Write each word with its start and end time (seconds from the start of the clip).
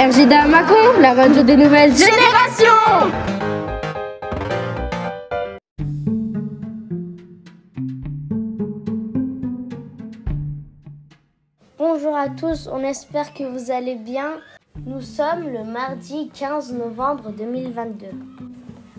RJDA 0.00 0.46
Macon, 0.46 0.98
la 0.98 1.12
radio 1.12 1.42
des 1.42 1.58
nouvelles 1.58 1.94
générations 1.94 2.64
Bonjour 11.76 12.16
à 12.16 12.30
tous, 12.30 12.66
on 12.72 12.82
espère 12.82 13.34
que 13.34 13.44
vous 13.44 13.70
allez 13.70 13.96
bien. 13.96 14.40
Nous 14.86 15.02
sommes 15.02 15.46
le 15.52 15.64
mardi 15.64 16.30
15 16.32 16.72
novembre 16.72 17.32
2022. 17.32 18.06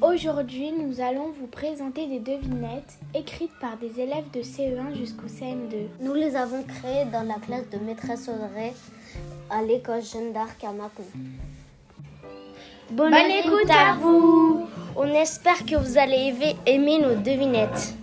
Aujourd'hui, 0.00 0.70
nous 0.78 1.00
allons 1.00 1.32
vous 1.40 1.48
présenter 1.48 2.06
des 2.06 2.20
devinettes 2.20 3.00
écrites 3.14 3.58
par 3.60 3.76
des 3.78 4.00
élèves 4.00 4.30
de 4.32 4.42
CE1 4.42 4.96
jusqu'au 4.96 5.26
CM2. 5.26 5.88
Nous 6.00 6.14
les 6.14 6.36
avons 6.36 6.62
créées 6.62 7.06
dans 7.12 7.26
la 7.26 7.40
classe 7.44 7.68
de 7.70 7.84
maîtresse 7.84 8.28
Audrey 8.28 8.72
à 9.50 9.62
l'école 9.62 10.02
Jeanne 10.02 10.32
d'Arc 10.32 10.62
à 10.64 10.72
Mâcon. 10.72 11.04
Bonne, 12.90 13.14
écoute 13.14 13.70
à 13.70 13.94
vous 13.94 14.66
On 14.96 15.06
espère 15.06 15.64
que 15.64 15.76
vous 15.76 15.98
allez 15.98 16.34
aimer 16.66 16.98
nos 16.98 17.14
devinettes. 17.14 17.94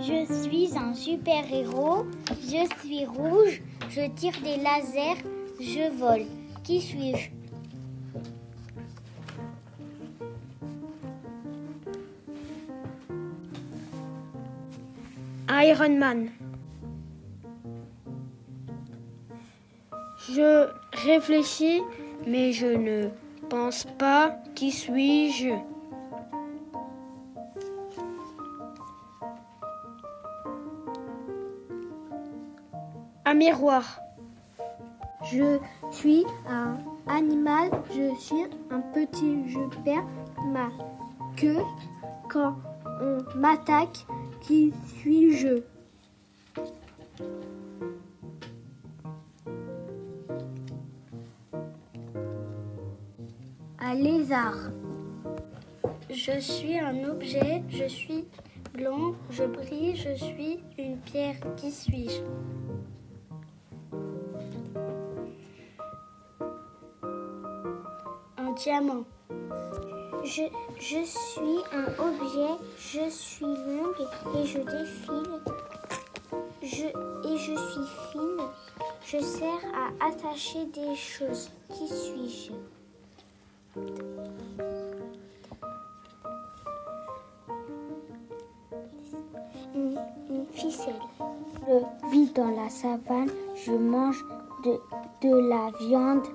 Je 0.00 0.24
suis 0.42 0.70
un 0.78 0.94
super-héros, 0.94 2.06
je 2.40 2.66
suis 2.80 3.04
rouge, 3.04 3.60
je 3.90 4.08
tire 4.14 4.32
des 4.42 4.56
lasers, 4.56 5.22
je 5.60 5.90
vole. 5.98 6.26
Qui 6.64 6.80
suis-je? 6.80 7.37
Iron 15.50 15.98
Man. 15.98 16.28
Je 20.30 20.68
réfléchis, 21.06 21.80
mais 22.26 22.52
je 22.52 22.66
ne 22.66 23.08
pense 23.48 23.84
pas. 23.98 24.36
Qui 24.54 24.70
suis-je 24.70 25.54
Un 33.24 33.34
miroir. 33.34 34.00
Je 35.30 35.58
suis 35.90 36.24
un 36.48 36.74
animal, 37.06 37.70
je 37.90 38.14
suis 38.18 38.44
un 38.70 38.80
petit, 38.80 39.48
je 39.48 39.60
perds 39.82 40.06
ma 40.46 40.68
queue 41.36 41.62
quand 42.28 42.56
on 43.00 43.18
m'attaque. 43.38 44.06
Qui 44.40 44.72
suis-je? 44.86 45.62
Un 53.78 53.94
lézard. 53.94 54.70
Je 56.10 56.40
suis 56.40 56.78
un 56.78 57.04
objet, 57.04 57.62
je 57.68 57.84
suis 57.84 58.24
blanc, 58.74 59.14
je 59.30 59.44
brille, 59.44 59.96
je 59.96 60.14
suis 60.14 60.60
une 60.78 60.98
pierre. 60.98 61.36
Qui 61.56 61.70
suis-je? 61.70 62.22
Un 68.36 68.52
diamant. 68.52 69.04
Je, 70.28 70.42
suis 71.04 71.58
un 71.72 71.86
objet, 72.04 72.52
je 72.76 73.08
suis 73.08 73.46
longue 73.46 74.06
et 74.36 74.44
je 74.44 74.58
défile. 74.58 75.40
Je, 76.62 76.84
et 76.84 77.38
je 77.38 77.54
suis 77.54 77.88
fine. 78.12 78.44
Je 79.06 79.20
sers 79.20 79.64
à 79.74 80.06
attacher 80.06 80.66
des 80.66 80.94
choses. 80.94 81.50
Qui 81.70 81.88
suis-je? 81.88 82.52
Une, 89.74 89.98
ficelle. 90.52 90.94
Je 91.66 92.10
vis 92.10 92.30
dans 92.32 92.50
la 92.50 92.68
savane, 92.68 93.30
je 93.54 93.72
mange 93.72 94.22
de, 94.62 95.48
la 95.48 95.70
viande, 95.78 96.26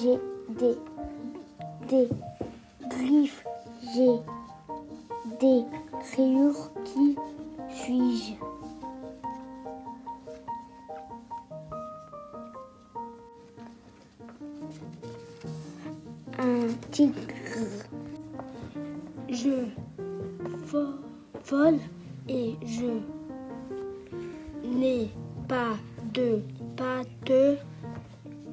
j'ai 0.00 0.18
des 0.48 0.78
griffes, 2.88 3.44
j'ai 3.94 4.18
des 5.40 5.64
rayures. 6.16 6.70
Qui 6.84 7.16
suis-je? 7.70 8.34
Un 16.38 16.68
tigre. 16.90 17.14
Je 19.28 19.66
vo- 20.70 20.98
vole 21.50 21.78
et 22.28 22.54
je 22.64 23.00
n'ai 24.66 25.10
pas 25.48 25.74
de 26.12 26.40
pattes. 26.76 27.58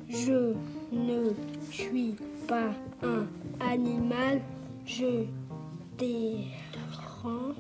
Je 0.10 0.54
ne 0.92 1.32
suis 1.72 2.16
pas 2.48 2.72
un 3.04 3.26
animal. 3.70 4.42
Je 4.86 5.26
défends, 5.98 7.54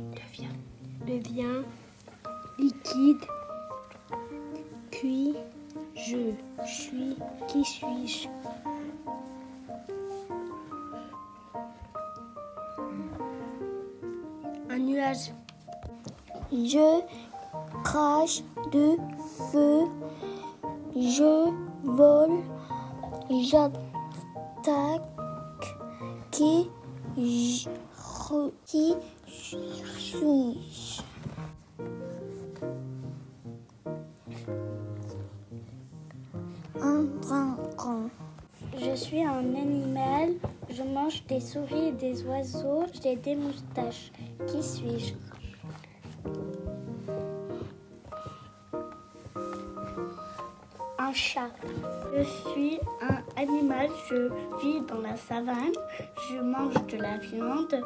deviens 1.05 1.63
liquide, 2.59 3.25
cuit. 4.91 5.35
Je 5.95 6.33
suis. 6.65 7.15
Qui 7.47 7.63
suis-je 7.63 8.27
Un 14.69 14.79
nuage. 14.79 15.31
Je 16.51 17.01
crache 17.83 18.41
de 18.71 18.97
feu, 19.51 19.83
je 20.95 21.51
vole, 21.83 22.43
j'attaque, 23.29 25.01
qui, 26.31 26.69
suis-je? 29.27 31.01
Un 36.79 37.03
dragon. 37.21 38.09
Je 38.79 38.95
suis 38.95 39.23
un 39.23 39.55
animal, 39.55 40.33
je 40.69 40.83
mange 40.83 41.23
des 41.27 41.39
souris 41.39 41.87
et 41.87 41.91
des 41.91 42.23
oiseaux, 42.23 42.85
j'ai 43.03 43.17
des 43.17 43.35
moustaches. 43.35 44.11
Qui 44.47 44.63
suis-je? 44.63 45.13
Un 51.11 51.13
chat. 51.13 51.49
Je 52.15 52.23
suis 52.23 52.79
un 53.01 53.41
animal, 53.41 53.89
je 54.09 54.29
vis 54.61 54.79
dans 54.87 55.01
la 55.01 55.17
savane, 55.17 55.73
je 56.29 56.37
mange 56.39 56.73
de 56.87 56.95
la 56.95 57.17
viande, 57.17 57.83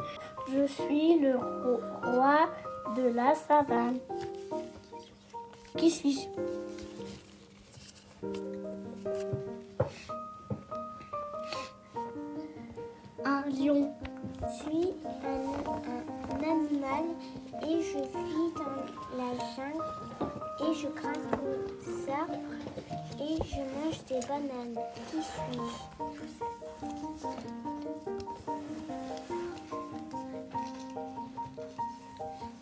je 0.54 0.68
suis 0.68 1.18
le 1.18 1.36
ro- 1.36 1.82
roi 2.04 2.48
de 2.96 3.08
la 3.16 3.34
savane. 3.34 3.98
Qui 5.76 5.90
suis-je? 5.90 6.28
Un 13.24 13.44
lion. 13.50 13.92
Je 14.42 14.64
suis 14.64 14.94
un, 15.24 16.44
animal 16.44 17.06
et 17.64 17.82
je 17.82 17.98
vis 17.98 18.54
dans 18.54 19.18
la 19.18 19.32
jungle 19.56 19.84
et 20.62 20.74
je 20.76 20.88
grimpe 20.90 21.40
aux 21.42 22.12
arbres 22.12 22.85
et 23.20 23.38
je 23.44 23.62
mange 23.76 24.04
des 24.08 24.20
bananes. 24.28 24.78
Qui 25.10 25.18
suis-je 25.18 26.06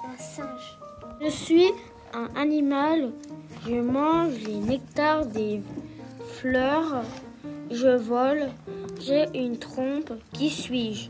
Un 0.03 0.17
singe. 0.17 0.77
Je 1.21 1.29
suis 1.29 1.71
un 2.13 2.27
animal. 2.35 3.11
Je 3.65 3.75
mange 3.75 4.33
les 4.45 4.57
nectars 4.57 5.25
des 5.25 5.61
fleurs. 6.25 7.03
Je 7.71 7.95
vole. 7.95 8.49
J'ai 8.99 9.25
une 9.33 9.57
trompe. 9.57 10.13
Qui 10.33 10.49
suis-je 10.49 11.09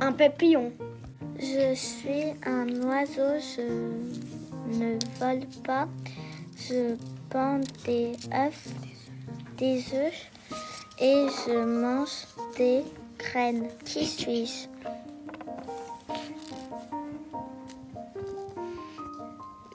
Un 0.00 0.12
papillon. 0.12 0.72
Je 1.40 1.74
suis 1.74 2.34
un 2.44 2.68
oiseau, 2.82 3.38
je 3.38 4.78
ne 4.78 4.98
vole 5.18 5.46
pas, 5.64 5.88
je 6.56 6.96
pends 7.30 7.60
des 7.84 8.12
œufs 8.32 8.74
des 9.58 9.82
œufs 9.92 10.30
et 11.00 11.26
je 11.46 11.64
mange 11.64 12.26
des 12.56 12.84
graines. 13.18 13.68
Qui 13.84 14.06
suis-je? 14.06 14.68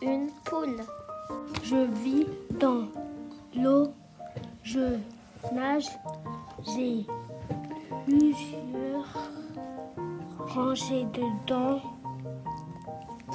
Une 0.01 0.29
poule. 0.45 0.81
Je 1.63 1.85
vis 2.03 2.27
dans 2.59 2.87
l'eau. 3.55 3.93
Je 4.63 4.97
nage. 5.51 5.89
J'ai 6.65 7.05
plusieurs 8.05 9.07
rangées 10.39 11.05
de 11.13 11.23
dents. 11.47 11.81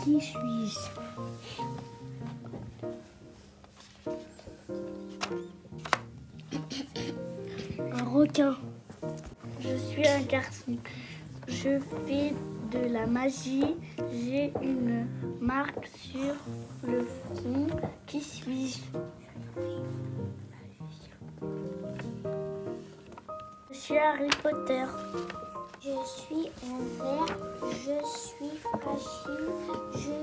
Qui 0.02 0.20
suis-je? 0.20 0.78
Un 7.93 8.05
requin. 8.05 8.56
Je 9.61 9.76
suis 9.76 10.06
un 10.06 10.22
garçon. 10.22 10.76
Je 11.49 11.78
fais 12.06 12.32
de 12.70 12.93
la 12.93 13.06
magie. 13.06 13.76
J'ai 14.12 14.52
une 14.62 15.06
marque 15.40 15.87
sur 15.87 16.34
le 16.87 17.02
front. 17.02 17.66
Qui 18.06 18.20
suis-je? 18.20 18.78
Je 23.70 23.76
suis 23.76 23.99
Harry 23.99 24.31
Potter. 24.43 24.85
Je 25.81 25.88
suis 26.05 26.50
un 26.64 26.79
ver, 27.02 27.26
je 27.70 28.05
suis 28.06 28.56
fragile, 28.58 29.49
je 29.94 30.17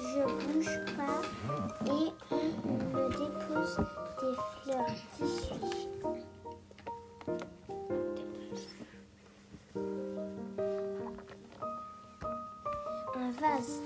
je 0.00 0.22
bouge 0.22 0.78
pas 0.96 1.20
et 1.86 2.12
on 2.30 2.44
me 2.94 3.08
dépose 3.10 3.76
des 4.20 4.36
fleurs. 4.62 4.94
Qui 5.16 5.28
Un 13.16 13.30
vase. 13.40 13.82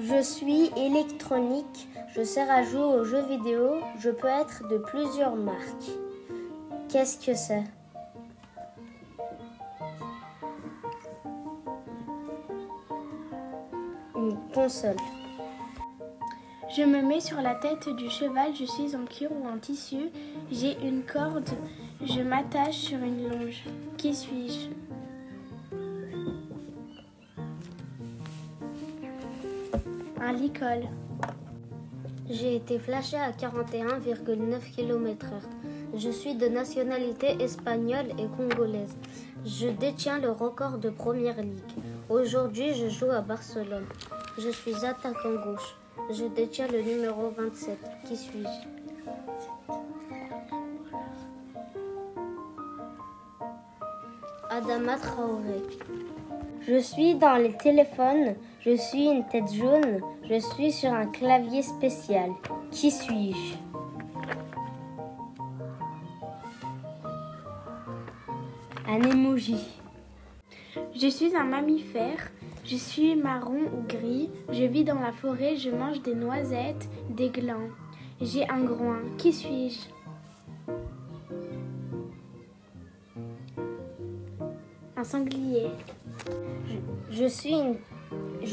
Je 0.00 0.22
suis 0.22 0.70
électronique, 0.76 1.88
je 2.14 2.22
sers 2.22 2.48
à 2.48 2.62
jouer 2.62 2.84
aux 2.84 3.04
jeux 3.04 3.26
vidéo, 3.26 3.80
je 3.98 4.10
peux 4.10 4.28
être 4.28 4.68
de 4.68 4.78
plusieurs 4.78 5.34
marques. 5.34 5.90
Qu'est-ce 6.88 7.18
que 7.18 7.34
c'est? 7.34 7.64
Une 14.14 14.36
console. 14.54 14.94
Je 16.76 16.82
me 16.82 17.02
mets 17.02 17.20
sur 17.20 17.42
la 17.42 17.56
tête 17.56 17.88
du 17.88 18.08
cheval, 18.08 18.54
je 18.54 18.66
suis 18.66 18.94
en 18.94 19.04
cuir 19.04 19.30
ou 19.32 19.48
en 19.48 19.58
tissu, 19.58 20.10
j'ai 20.52 20.76
une 20.80 21.02
corde, 21.02 21.50
je 22.02 22.20
m'attache 22.20 22.76
sur 22.76 22.98
une 22.98 23.28
longe. 23.28 23.64
Qui 23.96 24.14
suis-je? 24.14 24.87
Un 30.20 30.32
licol. 30.32 30.88
J'ai 32.28 32.56
été 32.56 32.78
flashé 32.78 33.16
à 33.16 33.30
41,9 33.30 34.74
km/h. 34.74 35.96
Je 35.96 36.10
suis 36.10 36.34
de 36.34 36.48
nationalité 36.48 37.42
espagnole 37.42 38.08
et 38.18 38.26
congolaise. 38.36 38.96
Je 39.46 39.68
détiens 39.68 40.18
le 40.18 40.30
record 40.30 40.78
de 40.78 40.90
première 40.90 41.40
ligue. 41.40 41.72
Aujourd'hui, 42.10 42.74
je 42.74 42.88
joue 42.88 43.10
à 43.10 43.20
Barcelone. 43.20 43.86
Je 44.38 44.50
suis 44.50 44.84
attaquant 44.84 45.34
gauche. 45.44 45.76
Je 46.10 46.24
détiens 46.24 46.66
le 46.68 46.82
numéro 46.82 47.30
27. 47.30 47.78
Qui 48.06 48.16
suis-je? 48.16 48.78
Adama 54.50 54.96
Traoré. 54.96 55.62
Je 56.68 56.76
suis 56.80 57.14
dans 57.14 57.36
les 57.36 57.54
téléphones. 57.56 58.34
Je 58.60 58.76
suis 58.76 59.06
une 59.06 59.24
tête 59.26 59.50
jaune. 59.50 60.02
Je 60.28 60.38
suis 60.38 60.70
sur 60.70 60.92
un 60.92 61.06
clavier 61.06 61.62
spécial. 61.62 62.30
Qui 62.70 62.90
suis-je? 62.90 63.54
Un 68.86 69.00
emoji. 69.00 69.80
Je 70.94 71.08
suis 71.08 71.34
un 71.34 71.44
mammifère, 71.44 72.30
je 72.64 72.76
suis 72.76 73.16
marron 73.16 73.62
ou 73.62 73.86
gris, 73.88 74.30
je 74.50 74.64
vis 74.64 74.84
dans 74.84 74.98
la 74.98 75.12
forêt, 75.12 75.56
je 75.56 75.70
mange 75.70 76.02
des 76.02 76.14
noisettes, 76.14 76.88
des 77.08 77.30
glands. 77.30 77.68
J'ai 78.20 78.46
un 78.48 78.64
groin. 78.64 79.00
Qui 79.16 79.32
suis-je? 79.32 79.78
Un 84.96 85.04
sanglier. 85.04 85.70
Je 87.10 87.26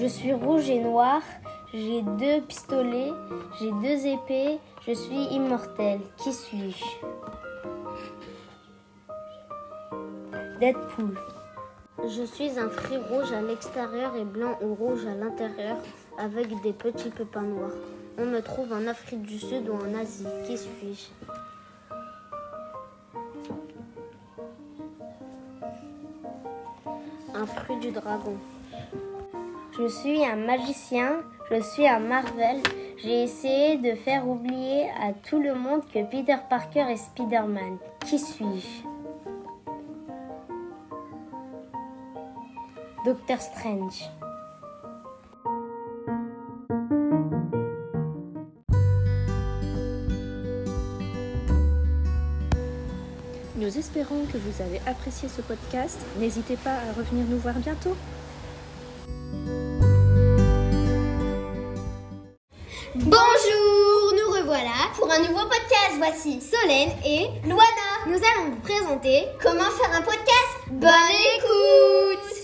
suis 0.07 0.33
rouge 0.33 0.69
et 0.69 0.79
noir. 0.79 1.21
J'ai 1.73 2.01
deux 2.01 2.41
pistolets. 2.47 3.11
J'ai 3.59 3.71
deux 3.71 4.05
épées. 4.07 4.59
Je 4.87 4.93
suis 4.93 5.23
immortel. 5.33 5.99
Qui 6.17 6.31
suis-je? 6.33 6.85
Deadpool. 10.59 11.17
Je 12.07 12.23
suis 12.23 12.59
un 12.59 12.69
fruit 12.69 12.97
rouge 12.97 13.31
à 13.33 13.41
l'extérieur 13.41 14.15
et 14.15 14.25
blanc 14.25 14.57
ou 14.61 14.75
rouge 14.75 15.05
à 15.05 15.15
l'intérieur 15.15 15.77
avec 16.17 16.47
des 16.61 16.71
petits 16.71 17.09
pépins 17.09 17.41
noirs. 17.41 17.71
On 18.17 18.25
me 18.25 18.41
trouve 18.41 18.71
en 18.71 18.87
Afrique 18.87 19.23
du 19.23 19.39
Sud 19.39 19.67
ou 19.67 19.73
en 19.73 19.99
Asie. 19.99 20.27
Qui 20.45 20.57
suis-je? 20.57 21.24
Fruit 27.45 27.77
du 27.77 27.91
dragon. 27.91 28.35
Je 29.77 29.87
suis 29.87 30.25
un 30.25 30.35
magicien, 30.35 31.21
je 31.51 31.61
suis 31.61 31.87
un 31.87 31.99
Marvel. 31.99 32.57
J'ai 32.97 33.23
essayé 33.23 33.77
de 33.77 33.93
faire 33.93 34.27
oublier 34.27 34.89
à 35.01 35.13
tout 35.13 35.39
le 35.39 35.53
monde 35.53 35.81
que 35.93 36.03
Peter 36.03 36.37
Parker 36.49 36.85
est 36.89 36.97
Spider-Man. 36.97 37.77
Qui 38.05 38.17
suis-je? 38.17 38.83
Doctor 43.05 43.39
Strange. 43.39 44.09
Espérons 53.77 54.25
que 54.31 54.37
vous 54.37 54.61
avez 54.61 54.79
apprécié 54.85 55.27
ce 55.27 55.41
podcast. 55.41 55.99
N'hésitez 56.17 56.55
pas 56.55 56.71
à 56.71 56.93
revenir 56.97 57.25
nous 57.27 57.39
voir 57.39 57.55
bientôt. 57.55 57.95
Bonjour, 62.95 64.13
nous 64.13 64.33
revoilà 64.33 64.91
pour 64.95 65.11
un 65.11 65.19
nouveau 65.19 65.43
podcast. 65.43 65.95
Voici 65.97 66.39
Solène 66.39 66.91
et 67.05 67.27
Luana. 67.43 68.07
Nous 68.07 68.15
allons 68.15 68.51
vous 68.51 68.61
présenter 68.61 69.25
comment 69.41 69.69
faire 69.71 69.93
un 69.93 70.01
podcast. 70.01 70.69
Bonne 70.71 70.89
écoute 71.37 72.34